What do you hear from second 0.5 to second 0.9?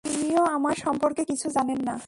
আমার